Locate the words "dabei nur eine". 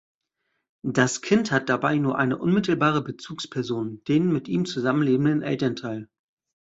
1.69-2.35